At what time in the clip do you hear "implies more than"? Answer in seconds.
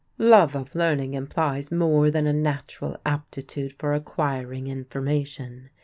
1.13-2.25